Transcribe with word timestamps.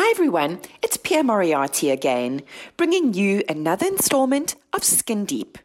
Hi 0.00 0.12
everyone, 0.12 0.60
it's 0.80 0.96
Pia 0.96 1.24
Moriarty 1.24 1.90
again, 1.90 2.42
bringing 2.76 3.14
you 3.14 3.42
another 3.48 3.86
installment 3.86 4.54
of 4.72 4.84
Skin 4.84 5.24
Deep. 5.24 5.58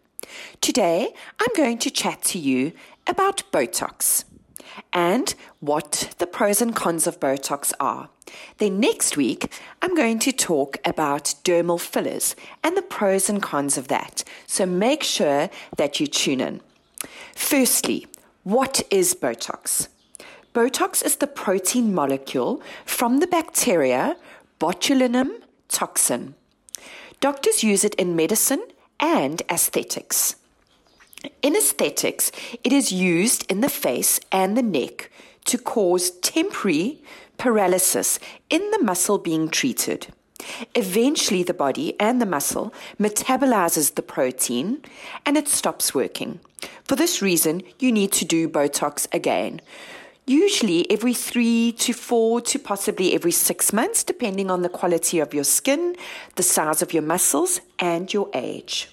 Today, 0.59 1.13
I'm 1.39 1.55
going 1.55 1.77
to 1.77 1.91
chat 1.91 2.23
to 2.23 2.39
you 2.39 2.71
about 3.05 3.43
Botox 3.51 4.23
and 4.91 5.35
what 5.59 6.15
the 6.17 6.25
pros 6.25 6.63
and 6.63 6.75
cons 6.75 7.05
of 7.05 7.19
Botox 7.19 7.73
are. 7.79 8.09
Then 8.57 8.79
next 8.79 9.15
week, 9.15 9.53
I'm 9.83 9.93
going 9.93 10.17
to 10.17 10.31
talk 10.31 10.79
about 10.83 11.35
dermal 11.43 11.79
fillers 11.79 12.35
and 12.63 12.75
the 12.75 12.81
pros 12.81 13.29
and 13.29 13.39
cons 13.39 13.77
of 13.77 13.87
that. 13.89 14.23
So 14.47 14.65
make 14.65 15.03
sure 15.03 15.51
that 15.77 15.99
you 15.99 16.07
tune 16.07 16.41
in. 16.41 16.61
Firstly, 17.35 18.07
what 18.41 18.81
is 18.89 19.13
Botox? 19.13 19.89
Botox 20.53 21.03
is 21.03 21.15
the 21.15 21.25
protein 21.25 21.95
molecule 21.95 22.61
from 22.85 23.17
the 23.17 23.25
bacteria 23.25 24.15
botulinum 24.59 25.41
toxin. 25.67 26.35
Doctors 27.19 27.63
use 27.63 27.83
it 27.83 27.95
in 27.95 28.15
medicine 28.15 28.63
and 28.99 29.41
aesthetics. 29.49 30.35
In 31.41 31.55
aesthetics, 31.55 32.31
it 32.63 32.71
is 32.71 32.91
used 32.91 33.49
in 33.49 33.61
the 33.61 33.69
face 33.69 34.19
and 34.31 34.55
the 34.55 34.61
neck 34.61 35.09
to 35.45 35.57
cause 35.57 36.11
temporary 36.19 37.01
paralysis 37.39 38.19
in 38.51 38.69
the 38.69 38.83
muscle 38.83 39.17
being 39.17 39.49
treated. 39.49 40.07
Eventually, 40.75 41.41
the 41.41 41.55
body 41.55 41.99
and 41.99 42.21
the 42.21 42.27
muscle 42.27 42.71
metabolizes 42.99 43.95
the 43.95 44.03
protein 44.03 44.83
and 45.25 45.35
it 45.35 45.47
stops 45.47 45.95
working. 45.95 46.41
For 46.83 46.95
this 46.95 47.23
reason, 47.23 47.63
you 47.79 47.91
need 47.91 48.11
to 48.13 48.25
do 48.25 48.47
Botox 48.47 49.07
again, 49.11 49.59
usually 50.25 50.89
every 50.89 51.13
three 51.13 51.71
to 51.73 51.93
four 51.93 52.41
to 52.41 52.59
possibly 52.59 53.13
every 53.13 53.31
six 53.31 53.73
months, 53.73 54.03
depending 54.03 54.49
on 54.49 54.61
the 54.61 54.69
quality 54.69 55.19
of 55.19 55.33
your 55.33 55.43
skin, 55.43 55.95
the 56.35 56.43
size 56.43 56.81
of 56.81 56.93
your 56.93 57.03
muscles, 57.03 57.61
and 57.79 58.13
your 58.13 58.29
age. 58.33 58.89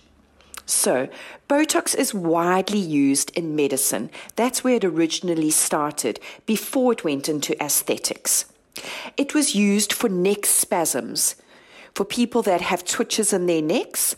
So, 0.66 1.08
Botox 1.48 1.96
is 1.96 2.14
widely 2.14 2.78
used 2.78 3.30
in 3.36 3.56
medicine. 3.56 4.10
That's 4.36 4.62
where 4.62 4.76
it 4.76 4.84
originally 4.84 5.50
started 5.50 6.20
before 6.46 6.92
it 6.92 7.04
went 7.04 7.28
into 7.28 7.60
aesthetics. 7.62 8.44
It 9.16 9.34
was 9.34 9.54
used 9.54 9.92
for 9.92 10.08
neck 10.08 10.46
spasms, 10.46 11.34
for 11.94 12.04
people 12.04 12.42
that 12.42 12.60
have 12.60 12.84
twitches 12.84 13.32
in 13.32 13.46
their 13.46 13.62
necks, 13.62 14.14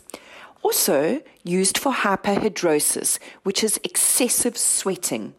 also 0.61 1.21
used 1.43 1.77
for 1.77 1.91
hyperhidrosis, 1.91 3.17
which 3.41 3.63
is 3.63 3.79
excessive 3.83 4.57
sweating 4.57 5.33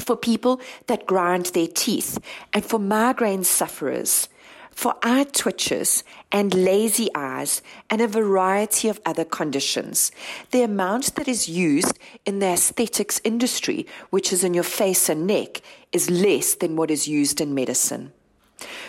for 0.00 0.16
people 0.16 0.60
that 0.86 1.06
grind 1.06 1.46
their 1.46 1.66
teeth, 1.66 2.18
and 2.52 2.64
for 2.64 2.78
migraine 2.78 3.44
sufferers, 3.44 4.28
for 4.70 4.96
eye 5.02 5.24
twitches 5.32 6.02
and 6.32 6.52
lazy 6.52 7.08
eyes, 7.14 7.62
and 7.88 8.00
a 8.00 8.08
variety 8.08 8.88
of 8.88 9.00
other 9.06 9.24
conditions. 9.24 10.10
The 10.50 10.62
amount 10.62 11.14
that 11.14 11.28
is 11.28 11.48
used 11.48 11.98
in 12.26 12.40
the 12.40 12.48
aesthetics 12.48 13.20
industry, 13.24 13.86
which 14.10 14.32
is 14.32 14.42
in 14.42 14.52
your 14.52 14.64
face 14.64 15.08
and 15.08 15.26
neck, 15.26 15.62
is 15.92 16.10
less 16.10 16.54
than 16.54 16.76
what 16.76 16.90
is 16.90 17.06
used 17.06 17.40
in 17.40 17.54
medicine. 17.54 18.12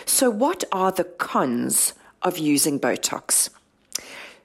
So, 0.04 0.30
what 0.30 0.64
are 0.72 0.90
the 0.90 1.04
cons 1.04 1.94
of 2.22 2.38
using 2.38 2.80
Botox? 2.80 3.50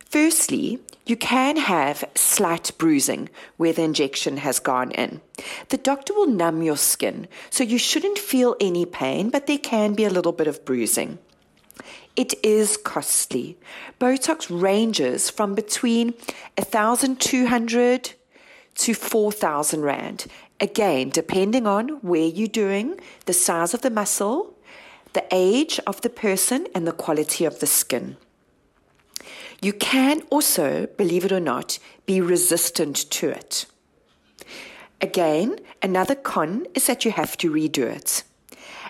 Firstly, 0.06 0.80
you 1.12 1.18
can 1.18 1.58
have 1.58 2.06
slight 2.16 2.72
bruising 2.78 3.30
where 3.58 3.74
the 3.74 3.82
injection 3.84 4.38
has 4.38 4.60
gone 4.60 4.92
in. 4.92 5.20
The 5.68 5.76
doctor 5.76 6.14
will 6.14 6.28
numb 6.28 6.62
your 6.62 6.78
skin, 6.78 7.28
so 7.50 7.66
you 7.66 7.78
shouldn't 7.78 8.18
feel 8.18 8.56
any 8.62 8.86
pain, 8.86 9.30
but 9.30 9.46
there 9.46 9.58
can 9.58 9.94
be 9.94 10.06
a 10.06 10.10
little 10.10 10.32
bit 10.32 10.48
of 10.48 10.64
bruising. 10.64 11.20
It 12.16 12.34
is 12.46 12.78
costly. 12.78 13.58
Botox 14.00 14.48
ranges 14.50 15.30
from 15.30 15.54
between 15.54 16.14
1,200 16.58 18.14
to 18.76 18.94
4,000 18.94 19.82
Rand. 19.82 20.28
Again, 20.62 21.10
depending 21.10 21.68
on 21.68 21.90
where 22.02 22.26
you're 22.26 22.48
doing, 22.48 23.02
the 23.26 23.34
size 23.34 23.74
of 23.74 23.82
the 23.82 23.90
muscle, 23.90 24.58
the 25.12 25.26
age 25.30 25.78
of 25.86 26.00
the 26.00 26.10
person, 26.10 26.68
and 26.74 26.88
the 26.88 26.94
quality 26.94 27.44
of 27.44 27.60
the 27.60 27.68
skin. 27.68 28.16
You 29.64 29.74
can 29.74 30.24
also, 30.32 30.88
believe 30.98 31.24
it 31.24 31.32
or 31.32 31.40
not, 31.40 31.78
be 32.08 32.20
resistant 32.20 32.96
to 33.12 33.30
it. 33.30 33.68
Again, 35.00 35.60
another 35.84 36.16
con 36.16 36.66
is 36.74 36.88
that 36.88 37.06
you 37.06 37.12
have 37.12 37.38
to 37.38 37.52
redo 37.52 37.86
it. 37.86 38.24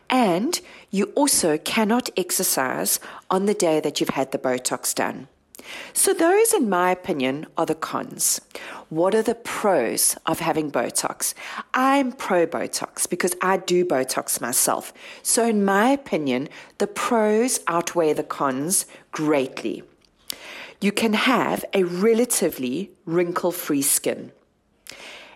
And 0.09 0.61
you 0.89 1.11
also 1.15 1.57
cannot 1.57 2.09
exercise 2.15 3.01
on 3.29 3.47
the 3.47 3.53
day 3.53 3.81
that 3.81 3.99
you've 3.99 4.15
had 4.15 4.31
the 4.31 4.37
Botox 4.37 4.95
done. 4.95 5.27
So, 5.93 6.13
those, 6.13 6.53
in 6.53 6.69
my 6.69 6.91
opinion, 6.91 7.47
are 7.57 7.65
the 7.65 7.75
cons. 7.75 8.39
What 8.89 9.13
are 9.13 9.21
the 9.21 9.35
pros 9.35 10.15
of 10.25 10.39
having 10.39 10.71
Botox? 10.71 11.33
I'm 11.73 12.13
pro 12.13 12.47
Botox 12.47 13.09
because 13.09 13.35
I 13.41 13.57
do 13.57 13.85
Botox 13.85 14.41
myself. 14.41 14.93
So, 15.21 15.45
in 15.45 15.63
my 15.63 15.89
opinion, 15.89 16.47
the 16.77 16.87
pros 16.87 17.59
outweigh 17.67 18.13
the 18.13 18.23
cons 18.23 18.85
greatly 19.11 19.83
you 20.81 20.91
can 20.91 21.13
have 21.13 21.63
a 21.73 21.83
relatively 21.83 22.91
wrinkle 23.05 23.51
free 23.51 23.83
skin. 23.83 24.31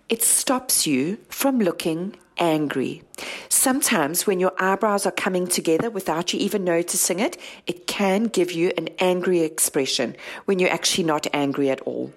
It 0.09 0.23
stops 0.23 0.85
you 0.85 1.19
from 1.29 1.59
looking 1.59 2.15
angry. 2.37 3.03
Sometimes, 3.47 4.27
when 4.27 4.39
your 4.39 4.53
eyebrows 4.59 5.05
are 5.05 5.11
coming 5.11 5.47
together 5.47 5.89
without 5.89 6.33
you 6.33 6.39
even 6.39 6.63
noticing 6.63 7.19
it, 7.19 7.37
it 7.65 7.87
can 7.87 8.25
give 8.25 8.51
you 8.51 8.71
an 8.77 8.89
angry 8.99 9.39
expression 9.39 10.15
when 10.45 10.59
you're 10.59 10.73
actually 10.73 11.05
not 11.05 11.27
angry 11.31 11.69
at 11.69 11.81
all. 11.81 12.11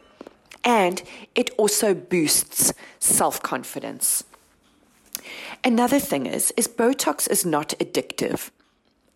And 0.65 1.03
it 1.34 1.50
also 1.56 1.95
boosts 1.95 2.72
self 2.99 3.43
confidence. 3.43 4.25
Another 5.65 5.99
thing 5.99 6.27
is, 6.27 6.53
is 6.56 6.69
Botox 6.69 7.31
is 7.31 7.45
not 7.45 7.75
addictive, 7.78 8.50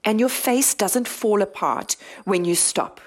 and 0.05 0.21
your 0.21 0.29
face 0.29 0.75
doesn't 0.75 1.09
fall 1.09 1.43
apart 1.43 1.97
when 2.25 2.45
you 2.45 2.55
stop. 2.55 3.01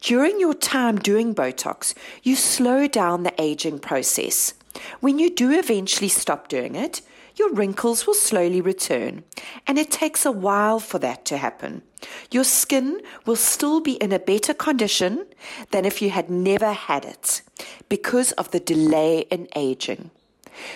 During 0.00 0.40
your 0.40 0.54
time 0.54 0.98
doing 0.98 1.34
Botox, 1.34 1.94
you 2.22 2.36
slow 2.36 2.86
down 2.86 3.22
the 3.22 3.34
aging 3.40 3.78
process. 3.78 4.54
When 5.00 5.18
you 5.18 5.30
do 5.30 5.50
eventually 5.50 6.08
stop 6.08 6.48
doing 6.48 6.74
it, 6.74 7.02
your 7.36 7.52
wrinkles 7.52 8.06
will 8.06 8.14
slowly 8.14 8.60
return, 8.60 9.24
and 9.66 9.78
it 9.78 9.90
takes 9.90 10.26
a 10.26 10.32
while 10.32 10.78
for 10.78 10.98
that 10.98 11.24
to 11.26 11.38
happen. 11.38 11.82
Your 12.30 12.44
skin 12.44 13.00
will 13.24 13.36
still 13.36 13.80
be 13.80 13.92
in 13.92 14.12
a 14.12 14.18
better 14.18 14.52
condition 14.52 15.26
than 15.70 15.84
if 15.84 16.02
you 16.02 16.10
had 16.10 16.28
never 16.28 16.72
had 16.72 17.04
it 17.04 17.42
because 17.88 18.32
of 18.32 18.50
the 18.50 18.60
delay 18.60 19.20
in 19.30 19.48
aging. 19.56 20.10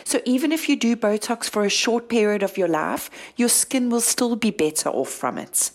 So, 0.05 0.21
even 0.25 0.53
if 0.53 0.69
you 0.69 0.77
do 0.77 0.97
Botox 0.97 1.51
for 1.51 1.65
a 1.65 1.71
short 1.71 2.09
period 2.09 2.43
of 2.43 2.57
your 2.57 2.69
life, 2.69 3.11
your 3.37 3.49
skin 3.51 3.91
will 3.91 4.01
still 4.01 4.37
be 4.37 4.51
better 4.51 4.89
off 4.89 5.11
from 5.11 5.37
it. 5.37 5.71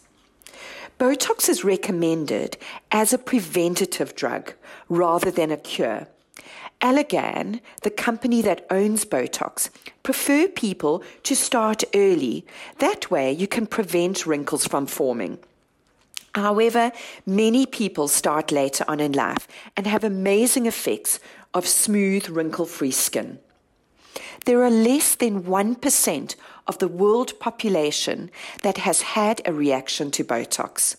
Botox 1.00 1.48
is 1.48 1.64
recommended 1.64 2.58
as 2.92 3.14
a 3.14 3.18
preventative 3.18 4.18
drug 4.18 4.54
rather 4.90 5.32
than 5.32 5.50
a 5.50 5.56
cure. 5.56 6.10
Allergan, 6.82 7.62
the 7.84 7.90
company 7.90 8.42
that 8.42 8.68
owns 8.70 9.06
Botox, 9.06 9.70
prefer 10.04 10.50
people 10.50 11.02
to 11.24 11.38
start 11.38 11.86
early. 11.96 12.46
That 12.80 13.10
way 13.10 13.32
you 13.32 13.48
can 13.48 13.66
prevent 13.66 14.26
wrinkles 14.26 14.68
from 14.68 14.88
forming. 14.88 15.40
However, 16.36 16.92
many 17.26 17.66
people 17.66 18.10
start 18.10 18.52
later 18.52 18.84
on 18.90 19.00
in 19.00 19.14
life 19.14 19.48
and 19.78 19.88
have 19.88 20.04
amazing 20.04 20.66
effects 20.66 21.22
of 21.54 21.66
smooth, 21.66 22.28
wrinkle 22.28 22.66
free 22.66 22.92
skin. 22.92 23.40
There 24.46 24.64
are 24.64 24.72
less 24.72 25.16
than 25.16 25.44
1% 25.44 26.36
of 26.68 26.78
the 26.78 26.88
world 26.88 27.40
population 27.40 28.32
that 28.62 28.78
has 28.80 29.02
had 29.02 29.42
a 29.46 29.54
reaction 29.54 30.12
to 30.12 30.24
Botox. 30.24 30.96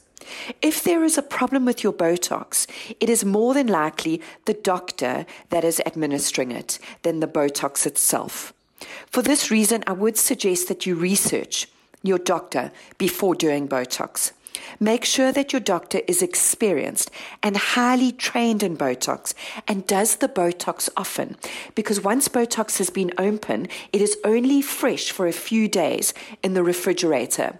If 0.61 0.83
there 0.83 1.03
is 1.05 1.17
a 1.17 1.23
problem 1.23 1.65
with 1.65 1.83
your 1.83 1.93
Botox, 1.93 2.67
it 3.01 3.09
is 3.09 3.25
more 3.25 3.55
than 3.55 3.67
likely 3.67 4.21
the 4.45 4.55
doctor 4.55 5.27
that 5.49 5.65
is 5.65 5.81
administering 5.87 6.53
it 6.53 6.79
than 7.03 7.21
the 7.21 7.27
Botox 7.27 7.87
itself. 7.87 8.53
For 9.07 9.23
this 9.23 9.51
reason, 9.51 9.85
I 9.87 9.93
would 9.93 10.17
suggest 10.17 10.69
that 10.69 10.87
you 10.87 10.95
research 10.95 11.69
your 12.03 12.19
doctor 12.19 12.73
before 12.99 13.35
doing 13.35 13.69
Botox. 13.69 14.33
Make 14.79 15.05
sure 15.05 15.33
that 15.33 15.53
your 15.53 15.61
doctor 15.61 16.01
is 16.07 16.23
experienced 16.23 17.11
and 17.43 17.57
highly 17.57 18.13
trained 18.13 18.63
in 18.63 18.77
Botox 18.77 19.35
and 19.67 19.87
does 19.87 20.17
the 20.17 20.29
Botox 20.29 20.89
often 20.97 21.37
because 21.75 22.03
once 22.03 22.29
Botox 22.29 22.79
has 22.79 22.91
been 22.91 23.13
open, 23.19 23.69
it 23.93 24.01
is 24.01 24.17
only 24.25 24.63
fresh 24.63 25.11
for 25.11 25.27
a 25.27 25.33
few 25.33 25.69
days 25.69 26.15
in 26.43 26.55
the 26.55 26.63
refrigerator. 26.63 27.59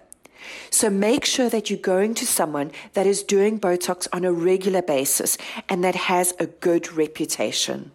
So 0.69 0.89
make 0.89 1.25
sure 1.25 1.49
that 1.49 1.69
you're 1.69 1.79
going 1.79 2.13
to 2.15 2.25
someone 2.25 2.71
that 2.93 3.07
is 3.07 3.23
doing 3.23 3.59
Botox 3.59 4.07
on 4.11 4.25
a 4.25 4.33
regular 4.33 4.81
basis 4.81 5.37
and 5.69 5.83
that 5.83 5.95
has 5.95 6.33
a 6.39 6.47
good 6.47 6.91
reputation. 6.93 7.91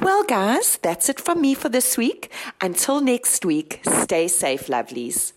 Well, 0.00 0.24
guys, 0.24 0.78
that's 0.82 1.08
it 1.08 1.20
from 1.20 1.40
me 1.40 1.54
for 1.54 1.68
this 1.68 1.96
week. 1.96 2.30
Until 2.60 3.00
next 3.00 3.44
week, 3.44 3.80
stay 3.84 4.28
safe, 4.28 4.66
lovelies. 4.66 5.32